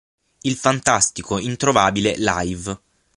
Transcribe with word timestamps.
Il 0.41 0.55
fantastico 0.55 1.37
introvabile 1.37 2.15
live. 2.17 2.79